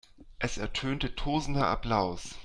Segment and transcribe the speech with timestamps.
[0.39, 2.39] Es ertönte tosender Applaus.